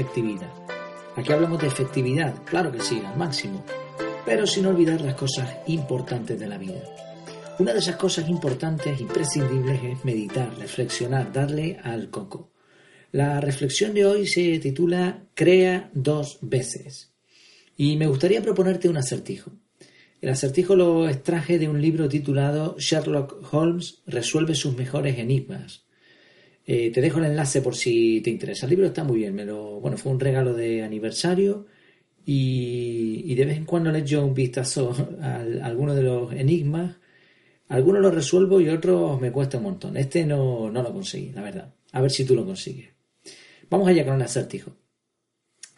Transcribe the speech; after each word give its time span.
efectividad. 0.00 0.50
Aquí 1.16 1.32
hablamos 1.32 1.60
de 1.60 1.66
efectividad, 1.66 2.34
claro 2.44 2.72
que 2.72 2.80
sí, 2.80 3.02
al 3.04 3.18
máximo, 3.18 3.64
pero 4.24 4.46
sin 4.46 4.64
olvidar 4.64 5.00
las 5.02 5.14
cosas 5.14 5.58
importantes 5.66 6.40
de 6.40 6.46
la 6.46 6.56
vida. 6.56 6.80
Una 7.58 7.74
de 7.74 7.80
esas 7.80 7.96
cosas 7.96 8.28
importantes, 8.30 8.98
imprescindibles, 8.98 9.82
es 9.84 10.04
meditar, 10.04 10.56
reflexionar, 10.58 11.30
darle 11.32 11.78
al 11.82 12.08
coco. 12.08 12.50
La 13.12 13.40
reflexión 13.40 13.92
de 13.92 14.06
hoy 14.06 14.26
se 14.26 14.58
titula 14.58 15.24
Crea 15.34 15.90
dos 15.92 16.38
veces. 16.40 17.12
Y 17.76 17.96
me 17.96 18.06
gustaría 18.06 18.40
proponerte 18.40 18.88
un 18.88 18.96
acertijo. 18.96 19.52
El 20.22 20.30
acertijo 20.30 20.76
lo 20.76 21.08
extraje 21.08 21.58
de 21.58 21.68
un 21.68 21.82
libro 21.82 22.08
titulado 22.08 22.76
Sherlock 22.78 23.52
Holmes 23.52 24.02
resuelve 24.06 24.54
sus 24.54 24.76
mejores 24.76 25.18
enigmas. 25.18 25.84
Eh, 26.72 26.92
te 26.92 27.00
dejo 27.00 27.18
el 27.18 27.24
enlace 27.24 27.62
por 27.62 27.74
si 27.74 28.20
te 28.20 28.30
interesa. 28.30 28.64
El 28.64 28.70
libro 28.70 28.86
está 28.86 29.02
muy 29.02 29.18
bien, 29.18 29.34
bueno, 29.34 29.96
fue 29.96 30.12
un 30.12 30.20
regalo 30.20 30.54
de 30.54 30.84
aniversario 30.84 31.66
y, 32.24 33.34
de 33.34 33.44
vez 33.44 33.56
en 33.56 33.64
cuando 33.64 33.90
le 33.90 33.98
echo 33.98 34.24
un 34.24 34.34
vistazo 34.34 34.94
a, 35.20 35.38
a 35.38 35.66
algunos 35.66 35.96
de 35.96 36.04
los 36.04 36.32
enigmas. 36.32 36.94
Algunos 37.66 38.00
los 38.00 38.14
resuelvo 38.14 38.60
y 38.60 38.68
otros 38.68 39.20
me 39.20 39.32
cuesta 39.32 39.56
un 39.58 39.64
montón. 39.64 39.96
Este 39.96 40.24
no, 40.24 40.70
no 40.70 40.80
lo 40.80 40.92
conseguí, 40.92 41.32
la 41.32 41.42
verdad. 41.42 41.74
A 41.90 42.00
ver 42.00 42.12
si 42.12 42.24
tú 42.24 42.36
lo 42.36 42.46
consigues. 42.46 42.90
Vamos 43.68 43.88
allá 43.88 44.04
con 44.04 44.14
el 44.14 44.22
acertijo. 44.22 44.76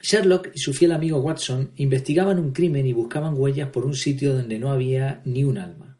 Sherlock 0.02 0.50
y 0.54 0.58
su 0.58 0.74
fiel 0.74 0.92
amigo 0.92 1.20
Watson 1.20 1.70
investigaban 1.76 2.38
un 2.38 2.52
crimen 2.52 2.86
y 2.86 2.92
buscaban 2.92 3.32
huellas 3.34 3.70
por 3.70 3.86
un 3.86 3.94
sitio 3.94 4.34
donde 4.34 4.58
no 4.58 4.70
había 4.70 5.22
ni 5.24 5.42
un 5.42 5.56
alma. 5.56 5.98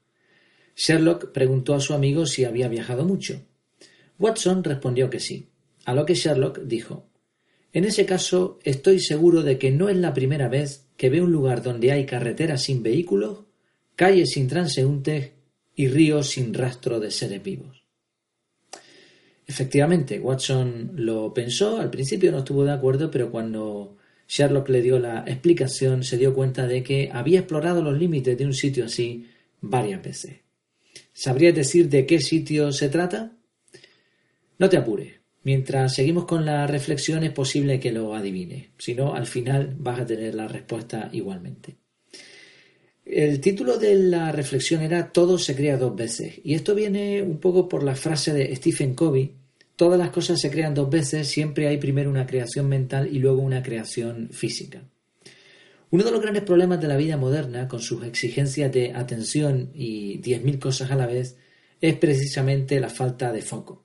Sherlock 0.77 1.33
preguntó 1.33 1.75
a 1.75 1.81
su 1.81 1.95
amigo 1.95 2.27
si 2.27 2.45
había 2.45 2.69
viajado 2.69 3.07
mucho. 3.07 3.41
Watson 4.19 4.63
respondió 4.65 5.11
que 5.11 5.21
sí, 5.21 5.49
a 5.85 5.95
lo 5.95 6.07
que 6.07 6.15
Sherlock 6.15 6.61
dijo 6.61 7.09
En 7.73 7.85
ese 7.85 8.07
caso 8.07 8.59
estoy 8.65 9.01
seguro 9.01 9.43
de 9.43 9.59
que 9.59 9.71
no 9.71 9.89
es 9.89 9.97
la 9.97 10.15
primera 10.15 10.49
vez 10.49 10.87
que 10.97 11.11
ve 11.11 11.21
un 11.21 11.33
lugar 11.33 11.63
donde 11.63 11.93
hay 11.93 12.07
carreteras 12.07 12.63
sin 12.63 12.83
vehículos, 12.83 13.45
calles 13.97 14.31
sin 14.31 14.49
transeúntes 14.49 15.33
y 15.75 15.89
ríos 15.89 16.29
sin 16.29 16.55
rastro 16.55 17.01
de 17.01 17.11
seres 17.11 17.43
vivos. 17.43 17.83
Efectivamente, 19.47 20.21
Watson 20.21 20.93
lo 20.95 21.35
pensó, 21.35 21.79
al 21.79 21.91
principio 21.91 22.31
no 22.31 22.39
estuvo 22.39 22.65
de 22.65 22.73
acuerdo, 22.73 23.11
pero 23.11 23.31
cuando 23.31 23.97
Sherlock 24.29 24.69
le 24.71 24.81
dio 24.81 24.99
la 24.99 25.25
explicación 25.27 26.05
se 26.05 26.17
dio 26.17 26.35
cuenta 26.35 26.67
de 26.67 26.83
que 26.83 27.11
había 27.13 27.41
explorado 27.41 27.83
los 27.83 27.99
límites 27.99 28.39
de 28.39 28.47
un 28.47 28.55
sitio 28.55 28.87
así 28.87 29.29
varias 29.61 30.03
veces. 30.03 30.41
¿Sabrías 31.13 31.55
decir 31.55 31.89
de 31.89 32.07
qué 32.07 32.21
sitio 32.21 32.73
se 32.73 32.89
trata? 32.89 33.33
No 34.59 34.69
te 34.69 34.77
apures. 34.77 35.21
Mientras 35.45 35.95
seguimos 35.95 36.25
con 36.25 36.45
la 36.45 36.67
reflexión 36.67 37.25
es 37.25 37.33
posible 37.33 37.81
que 37.81 37.91
lo 37.91 38.15
adivines. 38.15 38.69
Si 38.79 38.95
no, 38.95 39.15
al 39.15 39.27
final 39.27 39.75
vas 39.77 40.01
a 40.01 40.07
tener 40.07 40.35
la 40.35 40.47
respuesta 40.47 41.09
igualmente. 41.13 41.77
El 43.05 43.41
título 43.41 43.79
de 43.79 43.97
la 43.97 44.31
reflexión 44.31 44.83
era 44.83 45.11
Todo 45.11 45.37
se 45.39 45.57
crea 45.57 45.77
dos 45.77 45.97
veces. 45.97 46.41
Y 46.45 46.55
esto 46.55 46.75
viene 46.75 47.23
un 47.23 47.39
poco 47.39 47.69
por 47.69 47.83
la 47.83 47.97
frase 47.97 48.33
de 48.33 48.55
Stephen 48.55 48.95
Covey. 48.95 49.33
Todas 49.75 49.99
las 49.99 50.11
cosas 50.11 50.41
se 50.41 50.51
crean 50.51 50.75
dos 50.75 50.89
veces, 50.89 51.27
siempre 51.27 51.67
hay 51.67 51.79
primero 51.79 52.09
una 52.09 52.27
creación 52.27 52.69
mental 52.69 53.09
y 53.13 53.19
luego 53.19 53.43
una 53.43 53.63
creación 53.63 54.29
física. 54.31 54.85
Uno 55.91 56.05
de 56.05 56.11
los 56.13 56.23
grandes 56.23 56.45
problemas 56.45 56.81
de 56.81 56.89
la 56.89 56.97
vida 56.97 57.17
moderna, 57.17 57.67
con 57.67 57.81
sus 57.81 58.05
exigencias 58.05 58.71
de 58.71 58.93
atención 58.93 59.71
y 59.75 60.19
diez 60.19 60.43
mil 60.43 60.59
cosas 60.59 60.91
a 60.91 60.97
la 60.97 61.07
vez, 61.07 61.37
es 61.81 61.97
precisamente 61.97 62.79
la 62.79 62.89
falta 62.89 63.33
de 63.33 63.43
foco. 63.43 63.85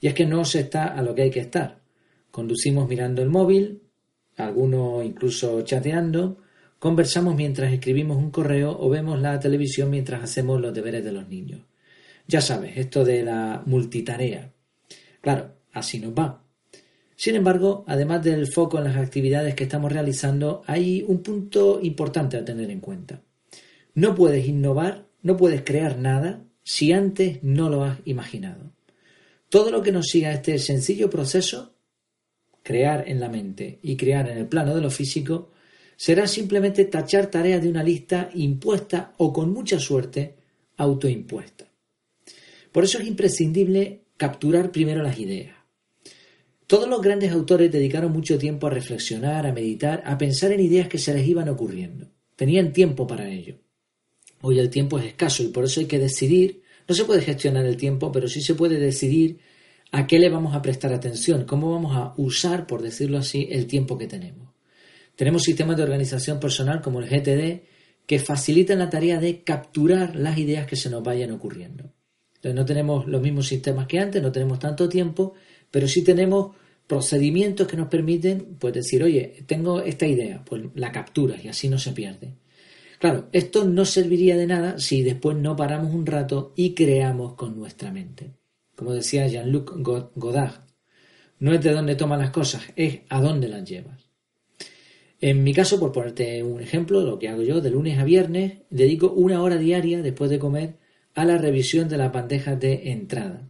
Y 0.00 0.08
es 0.08 0.14
que 0.14 0.26
no 0.26 0.44
se 0.44 0.60
está 0.60 0.86
a 0.86 1.02
lo 1.02 1.14
que 1.14 1.22
hay 1.22 1.30
que 1.30 1.40
estar. 1.40 1.80
Conducimos 2.30 2.88
mirando 2.88 3.22
el 3.22 3.30
móvil, 3.30 3.82
algunos 4.36 5.04
incluso 5.04 5.62
chateando, 5.62 6.38
Conversamos 6.78 7.34
mientras 7.34 7.72
escribimos 7.72 8.18
un 8.18 8.30
correo 8.30 8.76
o 8.78 8.90
vemos 8.90 9.20
la 9.20 9.40
televisión 9.40 9.88
mientras 9.88 10.22
hacemos 10.22 10.60
los 10.60 10.74
deberes 10.74 11.02
de 11.02 11.12
los 11.12 11.26
niños. 11.28 11.62
Ya 12.28 12.42
sabes, 12.42 12.76
esto 12.76 13.04
de 13.04 13.22
la 13.22 13.62
multitarea. 13.64 14.52
Claro, 15.22 15.54
así 15.72 15.98
nos 15.98 16.12
va. 16.12 16.42
Sin 17.16 17.34
embargo, 17.34 17.84
además 17.86 18.22
del 18.22 18.46
foco 18.52 18.76
en 18.76 18.84
las 18.84 18.96
actividades 18.96 19.54
que 19.54 19.64
estamos 19.64 19.90
realizando, 19.90 20.62
hay 20.66 21.02
un 21.08 21.22
punto 21.22 21.80
importante 21.82 22.36
a 22.36 22.44
tener 22.44 22.70
en 22.70 22.80
cuenta. 22.80 23.22
No 23.94 24.14
puedes 24.14 24.46
innovar, 24.46 25.06
no 25.22 25.36
puedes 25.38 25.62
crear 25.62 25.98
nada 25.98 26.44
si 26.62 26.92
antes 26.92 27.42
no 27.42 27.70
lo 27.70 27.84
has 27.84 27.98
imaginado. 28.04 28.75
Todo 29.48 29.70
lo 29.70 29.82
que 29.82 29.92
nos 29.92 30.06
siga 30.06 30.32
este 30.32 30.58
sencillo 30.58 31.08
proceso, 31.08 31.74
crear 32.62 33.08
en 33.08 33.20
la 33.20 33.28
mente 33.28 33.78
y 33.82 33.96
crear 33.96 34.28
en 34.28 34.38
el 34.38 34.46
plano 34.46 34.74
de 34.74 34.80
lo 34.80 34.90
físico, 34.90 35.50
será 35.96 36.26
simplemente 36.26 36.84
tachar 36.84 37.26
tareas 37.26 37.62
de 37.62 37.68
una 37.68 37.82
lista 37.82 38.28
impuesta 38.34 39.14
o 39.18 39.32
con 39.32 39.52
mucha 39.52 39.78
suerte 39.78 40.36
autoimpuesta. 40.76 41.70
Por 42.72 42.84
eso 42.84 42.98
es 42.98 43.06
imprescindible 43.06 44.02
capturar 44.16 44.70
primero 44.70 45.02
las 45.02 45.18
ideas. 45.18 45.56
Todos 46.66 46.88
los 46.88 47.00
grandes 47.00 47.30
autores 47.30 47.70
dedicaron 47.70 48.12
mucho 48.12 48.38
tiempo 48.38 48.66
a 48.66 48.70
reflexionar, 48.70 49.46
a 49.46 49.52
meditar, 49.52 50.02
a 50.04 50.18
pensar 50.18 50.50
en 50.52 50.60
ideas 50.60 50.88
que 50.88 50.98
se 50.98 51.14
les 51.14 51.26
iban 51.26 51.48
ocurriendo. 51.48 52.08
Tenían 52.34 52.72
tiempo 52.72 53.06
para 53.06 53.28
ello. 53.28 53.58
Hoy 54.42 54.58
el 54.58 54.68
tiempo 54.68 54.98
es 54.98 55.06
escaso 55.06 55.42
y 55.44 55.48
por 55.48 55.64
eso 55.64 55.80
hay 55.80 55.86
que 55.86 55.98
decidir, 55.98 56.62
no 56.88 56.94
se 56.94 57.04
puede 57.04 57.22
gestionar 57.22 57.64
el 57.66 57.76
tiempo, 57.76 58.12
pero 58.12 58.28
sí 58.28 58.40
se 58.40 58.54
puede 58.54 58.78
decidir 58.78 59.38
a 59.92 60.06
qué 60.06 60.18
le 60.18 60.28
vamos 60.28 60.54
a 60.54 60.62
prestar 60.62 60.92
atención, 60.92 61.44
cómo 61.44 61.72
vamos 61.72 61.96
a 61.96 62.14
usar, 62.16 62.66
por 62.66 62.82
decirlo 62.82 63.18
así, 63.18 63.48
el 63.50 63.66
tiempo 63.66 63.98
que 63.98 64.06
tenemos. 64.06 64.54
Tenemos 65.14 65.42
sistemas 65.42 65.76
de 65.76 65.82
organización 65.82 66.38
personal 66.38 66.82
como 66.82 67.00
el 67.00 67.08
GTD 67.08 67.62
que 68.06 68.18
facilitan 68.18 68.78
la 68.78 68.90
tarea 68.90 69.18
de 69.18 69.42
capturar 69.42 70.14
las 70.14 70.38
ideas 70.38 70.66
que 70.66 70.76
se 70.76 70.90
nos 70.90 71.02
vayan 71.02 71.32
ocurriendo. 71.32 71.92
Entonces 72.36 72.54
no 72.54 72.64
tenemos 72.64 73.06
los 73.06 73.20
mismos 73.20 73.48
sistemas 73.48 73.86
que 73.86 73.98
antes, 73.98 74.22
no 74.22 74.30
tenemos 74.30 74.58
tanto 74.58 74.88
tiempo, 74.88 75.34
pero 75.70 75.88
sí 75.88 76.02
tenemos 76.02 76.54
procedimientos 76.86 77.66
que 77.66 77.76
nos 77.76 77.88
permiten 77.88 78.56
pues 78.60 78.74
decir, 78.74 79.02
oye, 79.02 79.42
tengo 79.46 79.80
esta 79.80 80.06
idea, 80.06 80.44
pues 80.44 80.62
la 80.74 80.92
capturas 80.92 81.44
y 81.44 81.48
así 81.48 81.68
no 81.68 81.78
se 81.78 81.92
pierde. 81.92 82.34
Claro, 82.98 83.28
esto 83.32 83.64
no 83.64 83.84
serviría 83.84 84.36
de 84.36 84.46
nada 84.46 84.78
si 84.78 85.02
después 85.02 85.36
no 85.36 85.54
paramos 85.54 85.94
un 85.94 86.06
rato 86.06 86.52
y 86.56 86.74
creamos 86.74 87.34
con 87.34 87.58
nuestra 87.58 87.92
mente. 87.92 88.32
Como 88.74 88.92
decía 88.92 89.26
Jean-Luc 89.26 89.72
Godard, 90.14 90.66
no 91.38 91.52
es 91.52 91.62
de 91.62 91.72
dónde 91.72 91.96
tomas 91.96 92.18
las 92.18 92.30
cosas, 92.30 92.62
es 92.76 93.00
a 93.08 93.20
dónde 93.20 93.48
las 93.48 93.68
llevas. 93.68 94.06
En 95.20 95.42
mi 95.44 95.54
caso, 95.54 95.80
por 95.80 95.92
ponerte 95.92 96.42
un 96.42 96.60
ejemplo, 96.60 97.00
lo 97.02 97.18
que 97.18 97.28
hago 97.28 97.42
yo 97.42 97.60
de 97.60 97.70
lunes 97.70 97.98
a 97.98 98.04
viernes, 98.04 98.58
dedico 98.70 99.12
una 99.12 99.42
hora 99.42 99.56
diaria 99.56 100.02
después 100.02 100.30
de 100.30 100.38
comer 100.38 100.76
a 101.14 101.24
la 101.24 101.38
revisión 101.38 101.88
de 101.88 101.96
las 101.96 102.12
bandejas 102.12 102.60
de 102.60 102.90
entrada. 102.92 103.48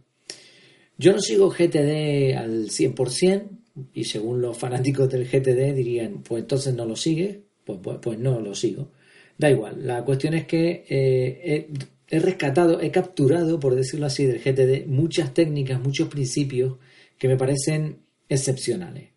Yo 0.97 1.11
no 1.13 1.19
sigo 1.19 1.49
GTD 1.49 2.35
al 2.35 2.69
100% 2.69 3.49
y 3.93 4.05
según 4.05 4.41
los 4.41 4.57
fanáticos 4.57 5.09
del 5.09 5.27
GTD 5.27 5.75
dirían, 5.75 6.23
pues 6.23 6.43
entonces 6.43 6.73
no 6.73 6.85
lo 6.85 6.95
sigues, 6.95 7.39
pues, 7.65 7.79
pues, 7.83 7.97
pues, 8.01 8.17
no 8.17 8.39
lo 8.39 8.55
sigo. 8.55 8.91
Da 9.37 9.49
igual, 9.51 9.85
la 9.85 10.03
cuestión 10.03 10.33
es 10.33 10.45
que 10.45 10.85
eh, 10.89 11.69
he 12.09 12.19
rescatado, 12.19 12.81
he 12.81 12.89
capturado, 12.89 13.59
por 13.59 13.75
decirlo 13.75 14.05
así, 14.05 14.25
del 14.25 14.39
GTD 14.39 14.87
muchas 14.87 15.33
técnicas, 15.33 15.81
muchos 15.81 16.07
principios 16.07 16.77
que 17.17 17.27
me 17.27 17.37
parecen 17.37 17.99
excepcionales. 18.29 19.09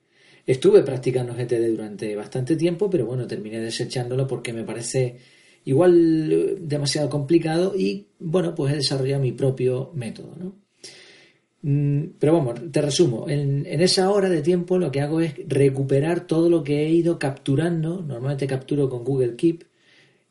Estuve 0.46 0.82
practicando 0.82 1.34
GTD 1.34 1.70
durante 1.70 2.16
bastante 2.16 2.56
tiempo, 2.56 2.90
pero 2.90 3.06
bueno, 3.06 3.26
terminé 3.26 3.60
desechándolo 3.60 4.26
porque 4.26 4.52
me 4.52 4.64
parece 4.64 5.16
igual 5.64 6.32
eh, 6.32 6.56
demasiado 6.60 7.08
complicado 7.08 7.74
y 7.76 8.08
bueno, 8.18 8.54
pues 8.54 8.72
he 8.72 8.76
desarrollado 8.76 9.22
mi 9.22 9.32
propio 9.32 9.92
método, 9.94 10.34
¿no? 10.36 10.60
Mm, 11.62 12.14
pero 12.18 12.32
vamos, 12.32 12.58
te 12.72 12.80
resumo, 12.80 13.28
en, 13.28 13.66
esa 13.66 14.10
hora 14.10 14.30
de 14.30 14.40
tiempo 14.40 14.78
lo 14.78 14.90
que 14.90 15.02
hago 15.02 15.20
es 15.20 15.34
recuperar 15.46 16.26
todo 16.26 16.48
lo 16.48 16.64
que 16.64 16.86
he 16.86 16.90
ido 16.90 17.18
capturando, 17.18 18.02
normalmente 18.02 18.46
capturo 18.46 18.88
con 18.88 19.04
Google 19.04 19.36
Keep 19.36 19.64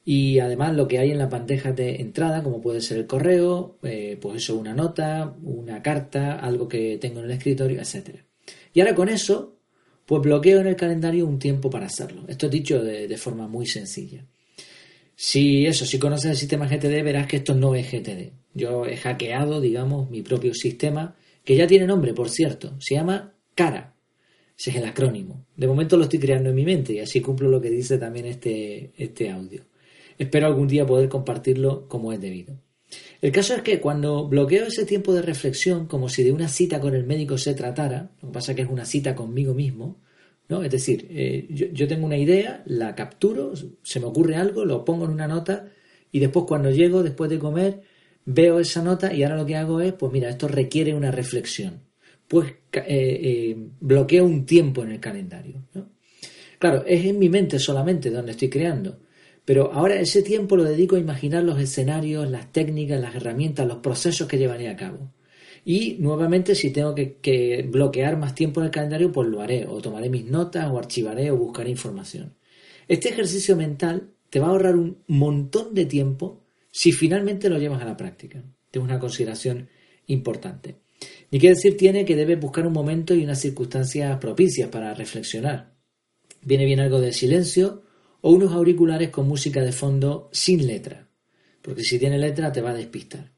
y 0.06 0.40
además 0.40 0.76
lo 0.76 0.88
que 0.88 1.00
hay 1.00 1.12
en 1.12 1.20
la 1.20 1.28
bandeja 1.28 1.72
de 1.72 1.98
entrada, 1.98 2.44
como 2.44 2.62
puede 2.62 2.82
ser 2.82 2.98
el 2.98 3.08
correo, 3.08 3.78
eh, 3.84 4.18
pues 4.20 4.38
eso, 4.38 4.58
una 4.58 4.74
nota, 4.74 5.36
una 5.44 5.82
carta, 5.82 6.40
algo 6.40 6.68
que 6.68 6.98
tengo 6.98 7.20
en 7.20 7.26
el 7.26 7.32
escritorio, 7.32 7.80
etc. 7.80 8.22
Y 8.74 8.80
ahora 8.80 8.96
con 8.96 9.10
eso 9.10 9.60
pues 10.10 10.24
bloqueo 10.24 10.60
en 10.60 10.66
el 10.66 10.76
calendario 10.76 11.28
un 11.28 11.38
tiempo 11.38 11.70
para 11.70 11.86
hacerlo. 11.86 12.24
Esto 12.28 12.48
es 12.48 12.52
dicho 12.52 12.84
de, 12.84 13.16
forma 13.16 13.48
muy 13.48 13.68
sencilla. 13.68 14.26
Si 15.16 15.68
eso, 15.68 15.86
si 15.86 16.00
conoces 16.00 16.32
el 16.32 16.36
sistema 16.36 16.68
GTD, 16.68 17.04
verás 17.04 17.28
que 17.28 17.38
esto 17.38 17.54
no 17.54 17.76
es 17.76 17.92
GTD. 17.92 18.32
Yo 18.56 18.88
he 18.88 18.98
hackeado, 18.98 19.62
digamos, 19.62 20.10
mi 20.10 20.24
propio 20.24 20.56
sistema, 20.56 21.16
que 21.44 21.56
ya 21.56 21.68
tiene 21.68 21.86
nombre, 21.86 22.16
por 22.16 22.32
cierto. 22.32 22.76
Se 22.80 22.96
llama 22.96 23.36
CARA. 23.54 23.94
Ese 24.58 24.72
es 24.72 24.78
el 24.78 24.86
acrónimo. 24.86 25.46
De 25.56 25.68
momento 25.68 25.96
lo 25.96 26.06
estoy 26.06 26.18
creando 26.18 26.50
en 26.50 26.56
mi 26.56 26.66
mente 26.66 26.94
y 26.94 27.00
así 27.02 27.22
cumplo 27.22 27.48
lo 27.48 27.62
que 27.62 27.70
dice 27.70 28.00
también 28.00 28.26
este, 28.26 28.92
este 28.98 29.30
audio. 29.30 29.62
Espero 30.20 30.46
algún 30.46 30.68
día 30.68 30.86
poder 30.86 31.10
compartirlo 31.10 31.88
como 31.88 32.14
es 32.14 32.22
debido. 32.22 32.60
El 33.22 33.32
caso 33.32 33.56
es 33.56 33.62
que 33.62 33.80
cuando 33.80 34.28
bloqueo 34.28 34.68
ese 34.68 34.86
tiempo 34.86 35.14
de 35.14 35.22
reflexión 35.22 35.88
como 35.88 36.10
si 36.10 36.24
de 36.24 36.32
una 36.32 36.48
cita 36.48 36.80
con 36.80 36.94
el 36.94 37.06
médico 37.06 37.38
se 37.38 37.54
tratara, 37.54 38.12
lo 38.22 38.30
que 38.30 38.34
pasa 38.34 38.52
es 38.52 38.56
que 38.58 38.62
es 38.64 38.70
una 38.70 38.86
cita 38.86 39.16
conmigo 39.16 39.54
mismo, 39.54 40.02
¿no? 40.48 40.64
Es 40.64 40.72
decir, 40.72 41.08
eh, 41.10 41.48
yo, 41.50 41.68
yo, 41.68 41.88
tengo 41.88 42.06
una 42.06 42.18
idea, 42.18 42.64
la 42.66 42.96
capturo, 42.96 43.54
se 43.82 44.00
me 44.00 44.06
ocurre 44.08 44.36
algo, 44.36 44.66
lo 44.66 44.84
pongo 44.84 45.06
en 45.06 45.12
una 45.12 45.28
nota 45.28 45.68
y 46.12 46.20
después 46.20 46.46
cuando 46.48 46.72
llego, 46.72 47.04
después 47.04 47.30
de 47.30 47.40
comer, 47.40 47.82
veo 48.26 48.60
esa 48.60 48.84
nota 48.84 49.14
y 49.14 49.24
ahora 49.24 49.38
lo 49.38 49.46
que 49.46 49.56
hago 49.56 49.82
es, 49.82 49.94
pues 49.94 50.12
mira, 50.12 50.30
esto 50.30 50.48
requiere 50.48 50.94
una 50.94 51.12
reflexión. 51.12 51.82
Pues 52.28 52.52
eh, 52.74 52.84
eh, 52.88 53.58
bloqueo 53.80 54.26
un 54.26 54.46
tiempo 54.46 54.84
en 54.84 54.92
el 54.92 55.00
calendario. 55.00 55.64
Claro, 56.60 56.84
es 56.86 57.06
en 57.06 57.18
mi 57.18 57.30
mente 57.30 57.58
solamente 57.58 58.12
donde 58.12 58.32
estoy 58.32 58.50
creando. 58.50 59.00
Pero 59.50 59.74
ahora 59.74 60.00
ese 60.00 60.22
tiempo 60.22 60.56
lo 60.56 60.64
dedico 60.64 60.96
a 60.96 61.00
imaginar 61.00 61.44
los 61.44 61.60
escenarios, 61.60 62.30
las 62.30 62.52
técnicas, 62.52 63.02
las 63.02 63.16
herramientas, 63.16 63.68
los 63.68 63.80
procesos 63.80 64.28
que 64.28 64.38
llevaré 64.38 64.70
a 64.70 64.76
cabo. 64.76 65.12
Y 65.66 65.96
nuevamente, 65.98 66.54
si 66.54 66.70
tengo 66.70 66.94
que, 66.94 67.16
que, 67.16 67.64
bloquear 67.68 68.16
más 68.16 68.36
tiempo 68.36 68.60
en 68.60 68.68
el 68.68 68.72
calendario, 68.72 69.12
pues 69.12 69.28
lo 69.28 69.42
haré. 69.42 69.66
O 69.66 69.82
tomaré 69.82 70.08
mis 70.08 70.26
notas, 70.26 70.70
o 70.70 70.78
archivaré, 70.78 71.32
o 71.32 71.38
buscaré 71.38 71.72
información. 71.72 72.36
Este 72.88 73.10
ejercicio 73.10 73.56
mental 73.56 74.12
te 74.30 74.40
va 74.40 74.46
a 74.46 74.50
ahorrar 74.52 74.76
un 74.76 75.00
montón 75.08 75.74
de 75.74 75.88
tiempo 75.88 76.44
si 76.70 76.92
finalmente 76.92 77.50
lo 77.50 77.58
llevas 77.58 77.82
a 77.82 77.86
la 77.86 77.98
práctica. 77.98 78.44
Es 78.72 78.80
una 78.80 79.00
consideración 79.00 79.68
importante. 80.06 80.76
Ni 81.32 81.40
qué 81.40 81.50
decir 81.50 81.76
tiene 81.76 82.06
que 82.06 82.16
debes 82.16 82.40
buscar 82.40 82.68
un 82.68 82.74
momento 82.74 83.16
y 83.16 83.24
unas 83.24 83.42
circunstancias 83.42 84.16
propicias 84.20 84.70
para 84.70 84.94
reflexionar. 84.94 85.74
Viene 86.44 86.66
bien 86.66 86.82
algo 86.82 87.02
de 87.02 87.14
silencio 87.14 87.89
o 88.22 88.32
unos 88.32 88.54
auriculares 88.54 89.10
con 89.10 89.28
música 89.28 89.62
de 89.62 89.72
fondo 89.72 90.30
sin 90.32 90.66
letra, 90.68 91.08
porque 91.62 91.84
si 91.84 92.00
tiene 92.00 92.18
letra 92.18 92.52
te 92.52 92.62
va 92.62 92.72
a 92.72 92.76
despistar. 92.76 93.32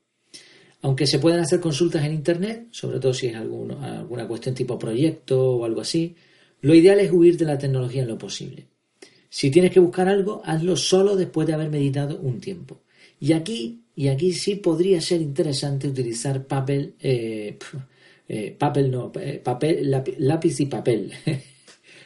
Aunque 0.83 1.05
se 1.05 1.19
pueden 1.19 1.39
hacer 1.39 1.59
consultas 1.59 2.03
en 2.05 2.13
Internet, 2.13 2.67
sobre 2.71 2.99
todo 2.99 3.13
si 3.13 3.27
es 3.27 3.35
alguna 3.35 4.27
cuestión 4.27 4.55
tipo 4.55 4.79
proyecto 4.79 5.57
o 5.57 5.65
algo 5.65 5.81
así, 5.81 6.15
lo 6.61 6.73
ideal 6.73 6.99
es 6.99 7.11
huir 7.11 7.37
de 7.37 7.45
la 7.45 7.57
tecnología 7.57 8.01
en 8.01 8.07
lo 8.07 8.17
posible. 8.17 8.67
Si 9.29 9.49
tienes 9.49 9.71
que 9.71 9.79
buscar 9.79 10.09
algo, 10.09 10.41
hazlo 10.43 10.75
solo 10.75 11.15
después 11.15 11.47
de 11.47 11.53
haber 11.53 11.69
meditado 11.69 12.19
un 12.19 12.39
tiempo. 12.41 12.81
Y 13.19 13.33
aquí, 13.33 13.83
y 13.95 14.09
aquí 14.09 14.33
sí 14.33 14.55
podría 14.55 14.99
ser 14.99 15.21
interesante 15.21 15.87
utilizar 15.87 16.45
papel, 16.45 16.95
eh, 16.99 17.57
eh, 18.27 18.55
papel 18.57 18.91
no, 18.91 19.11
eh, 19.19 19.39
papel, 19.43 19.89
lápiz, 19.89 20.59
y 20.59 20.65
papel. 20.65 21.13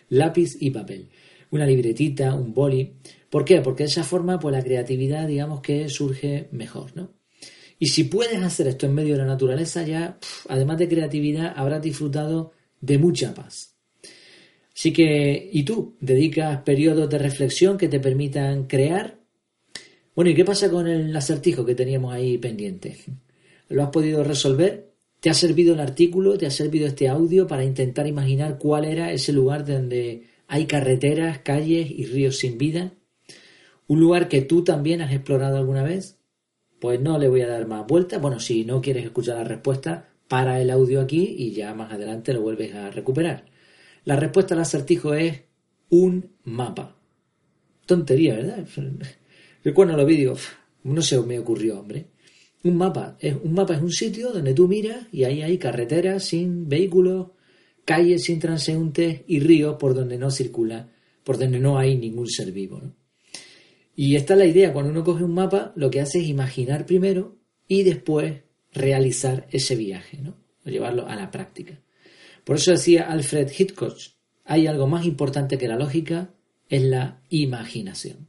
lápiz 0.09 0.55
y 0.59 0.69
papel. 0.69 1.07
Una 1.51 1.65
libretita, 1.65 2.33
un 2.33 2.53
boli. 2.53 2.93
¿Por 3.29 3.45
qué? 3.45 3.61
Porque 3.61 3.83
de 3.83 3.89
esa 3.89 4.03
forma, 4.03 4.39
pues 4.39 4.55
la 4.55 4.63
creatividad, 4.63 5.27
digamos 5.27 5.61
que 5.61 5.89
surge 5.89 6.47
mejor, 6.51 6.95
¿no? 6.95 7.13
Y 7.77 7.87
si 7.87 8.05
puedes 8.05 8.41
hacer 8.41 8.67
esto 8.67 8.85
en 8.85 8.93
medio 8.93 9.13
de 9.13 9.19
la 9.19 9.27
naturaleza, 9.27 9.83
ya, 9.83 10.17
además 10.47 10.77
de 10.77 10.87
creatividad, 10.87 11.53
habrás 11.55 11.81
disfrutado 11.81 12.53
de 12.79 12.97
mucha 12.97 13.33
paz. 13.33 13.75
Así 14.73 14.91
que, 14.91 15.49
¿y 15.51 15.63
tú? 15.63 15.95
¿Dedicas 15.99 16.61
periodos 16.61 17.09
de 17.09 17.17
reflexión 17.17 17.77
que 17.77 17.87
te 17.87 17.99
permitan 17.99 18.65
crear? 18.65 19.19
Bueno, 20.15 20.31
¿y 20.31 20.35
qué 20.35 20.45
pasa 20.45 20.69
con 20.69 20.87
el 20.87 21.15
acertijo 21.15 21.65
que 21.65 21.75
teníamos 21.75 22.13
ahí 22.13 22.37
pendiente? 22.37 22.97
¿Lo 23.69 23.83
has 23.83 23.89
podido 23.89 24.23
resolver? 24.23 24.93
¿Te 25.19 25.29
ha 25.29 25.33
servido 25.33 25.73
el 25.73 25.79
artículo? 25.79 26.37
¿Te 26.37 26.45
ha 26.45 26.51
servido 26.51 26.87
este 26.87 27.07
audio 27.07 27.47
para 27.47 27.63
intentar 27.63 28.05
imaginar 28.05 28.57
cuál 28.57 28.85
era 28.85 29.11
ese 29.11 29.33
lugar 29.33 29.65
donde 29.65 30.23
hay 30.47 30.65
carreteras, 30.65 31.39
calles 31.39 31.89
y 31.89 32.05
ríos 32.05 32.37
sin 32.37 32.57
vida? 32.57 32.93
¿Un 33.87 33.99
lugar 33.99 34.27
que 34.27 34.41
tú 34.41 34.63
también 34.63 35.01
has 35.01 35.13
explorado 35.13 35.57
alguna 35.57 35.83
vez? 35.83 36.19
Pues 36.79 36.99
no 36.99 37.17
le 37.17 37.27
voy 37.27 37.41
a 37.41 37.47
dar 37.47 37.67
más 37.67 37.85
vueltas. 37.87 38.21
Bueno, 38.21 38.39
si 38.39 38.65
no 38.65 38.81
quieres 38.81 39.05
escuchar 39.05 39.37
la 39.37 39.43
respuesta, 39.43 40.09
para 40.27 40.59
el 40.61 40.69
audio 40.69 41.01
aquí 41.01 41.35
y 41.37 41.51
ya 41.51 41.73
más 41.73 41.91
adelante 41.91 42.33
lo 42.33 42.41
vuelves 42.41 42.73
a 42.73 42.89
recuperar. 42.91 43.45
La 44.03 44.15
respuesta 44.15 44.53
al 44.55 44.61
acertijo 44.61 45.13
es 45.13 45.41
un 45.89 46.31
mapa. 46.43 46.95
Tontería, 47.85 48.35
¿verdad? 48.35 48.65
Yo 49.63 49.73
cuando 49.73 49.95
lo 49.95 50.05
vi 50.05 50.17
digo, 50.17 50.35
no 50.83 51.01
se 51.01 51.19
me 51.21 51.39
ocurrió, 51.39 51.79
hombre. 51.79 52.07
Un 52.63 52.77
mapa. 52.77 53.17
Es, 53.19 53.35
un 53.43 53.53
mapa 53.53 53.75
es 53.75 53.81
un 53.81 53.91
sitio 53.91 54.31
donde 54.31 54.53
tú 54.53 54.67
miras 54.67 55.07
y 55.11 55.23
ahí 55.23 55.41
hay 55.41 55.57
carreteras 55.57 56.23
sin 56.23 56.67
vehículos, 56.67 57.27
calles 57.85 58.23
sin 58.23 58.39
transeúntes 58.39 59.21
y 59.27 59.39
ríos 59.39 59.77
por 59.79 59.93
donde 59.93 60.17
no 60.17 60.31
circula, 60.31 60.89
por 61.23 61.37
donde 61.37 61.59
no 61.59 61.77
hay 61.77 61.95
ningún 61.95 62.27
ser 62.27 62.51
vivo. 62.51 62.81
Y 63.95 64.15
esta 64.15 64.33
es 64.33 64.39
la 64.39 64.45
idea. 64.45 64.73
Cuando 64.73 64.91
uno 64.91 65.03
coge 65.03 65.23
un 65.23 65.33
mapa, 65.33 65.71
lo 65.75 65.89
que 65.89 66.01
hace 66.01 66.19
es 66.19 66.27
imaginar 66.27 66.85
primero 66.85 67.37
y 67.67 67.83
después 67.83 68.41
realizar 68.73 69.47
ese 69.51 69.75
viaje, 69.75 70.17
¿no? 70.21 70.35
Llevarlo 70.65 71.07
a 71.07 71.15
la 71.15 71.31
práctica. 71.31 71.79
Por 72.43 72.57
eso 72.57 72.71
decía 72.71 73.03
Alfred 73.09 73.51
Hitchcock, 73.57 73.97
hay 74.43 74.67
algo 74.67 74.87
más 74.87 75.05
importante 75.05 75.57
que 75.57 75.67
la 75.67 75.77
lógica, 75.77 76.31
es 76.67 76.83
la 76.83 77.21
imaginación. 77.29 78.27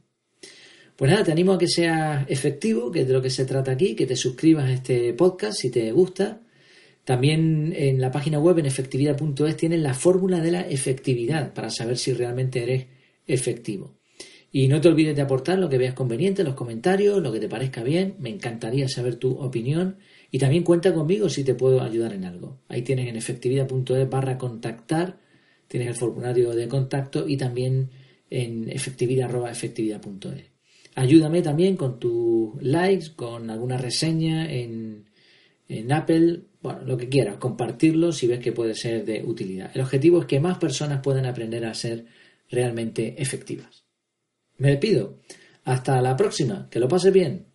Pues 0.95 1.11
nada, 1.11 1.23
te 1.23 1.31
animo 1.31 1.53
a 1.53 1.59
que 1.59 1.67
seas 1.67 2.25
efectivo, 2.27 2.91
que 2.91 3.01
es 3.01 3.07
de 3.07 3.13
lo 3.13 3.21
que 3.21 3.29
se 3.29 3.45
trata 3.45 3.71
aquí, 3.71 3.95
que 3.95 4.07
te 4.07 4.15
suscribas 4.15 4.65
a 4.65 4.73
este 4.73 5.13
podcast 5.13 5.59
si 5.59 5.69
te 5.69 5.91
gusta. 5.91 6.41
También 7.07 7.73
en 7.73 8.01
la 8.01 8.11
página 8.11 8.37
web 8.37 8.59
en 8.59 8.65
efectividad.es 8.65 9.55
tienes 9.55 9.79
la 9.79 9.93
fórmula 9.93 10.41
de 10.41 10.51
la 10.51 10.67
efectividad 10.67 11.53
para 11.53 11.69
saber 11.69 11.97
si 11.97 12.11
realmente 12.11 12.61
eres 12.61 12.87
efectivo. 13.25 13.95
Y 14.51 14.67
no 14.67 14.81
te 14.81 14.89
olvides 14.89 15.15
de 15.15 15.21
aportar 15.21 15.57
lo 15.57 15.69
que 15.69 15.77
veas 15.77 15.93
conveniente, 15.93 16.43
los 16.43 16.55
comentarios, 16.55 17.23
lo 17.23 17.31
que 17.31 17.39
te 17.39 17.47
parezca 17.47 17.81
bien. 17.81 18.15
Me 18.19 18.29
encantaría 18.29 18.89
saber 18.89 19.15
tu 19.15 19.39
opinión 19.39 19.99
y 20.31 20.37
también 20.37 20.63
cuenta 20.63 20.93
conmigo 20.93 21.29
si 21.29 21.45
te 21.45 21.55
puedo 21.55 21.81
ayudar 21.81 22.11
en 22.11 22.25
algo. 22.25 22.59
Ahí 22.67 22.81
tienes 22.81 23.07
en 23.07 23.15
efectividad.es 23.15 24.09
barra 24.09 24.37
contactar, 24.37 25.17
tienes 25.69 25.87
el 25.87 25.95
formulario 25.95 26.53
de 26.53 26.67
contacto 26.67 27.25
y 27.25 27.37
también 27.37 27.89
en 28.29 28.69
efectividad.efectividad.es. 28.69 30.43
Ayúdame 30.95 31.41
también 31.41 31.77
con 31.77 32.01
tus 32.01 32.61
likes, 32.61 33.11
con 33.15 33.49
alguna 33.49 33.77
reseña 33.77 34.51
en, 34.51 35.05
en 35.69 35.91
Apple, 35.93 36.41
bueno, 36.61 36.81
lo 36.81 36.97
que 36.97 37.09
quieras, 37.09 37.37
compartirlo 37.37 38.11
si 38.11 38.27
ves 38.27 38.39
que 38.39 38.51
puede 38.51 38.73
ser 38.75 39.05
de 39.05 39.23
utilidad. 39.23 39.71
El 39.73 39.81
objetivo 39.81 40.19
es 40.21 40.25
que 40.25 40.39
más 40.39 40.57
personas 40.57 41.01
puedan 41.01 41.25
aprender 41.25 41.65
a 41.65 41.73
ser 41.73 42.05
realmente 42.49 43.21
efectivas. 43.21 43.85
Me 44.57 44.71
despido. 44.71 45.19
Hasta 45.63 46.01
la 46.01 46.15
próxima. 46.15 46.67
Que 46.69 46.79
lo 46.79 46.87
pase 46.87 47.11
bien. 47.11 47.45